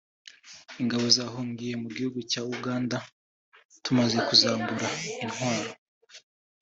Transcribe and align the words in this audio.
”Ingabo 0.81 1.05
zahungiye 1.17 1.73
mu 1.81 1.87
gihugu 1.95 2.19
cyacu 2.31 2.31
cya 2.31 2.41
Uganda 2.53 2.97
tumaze 3.83 4.17
kuzambura 4.27 4.87
intwaro 5.23 5.71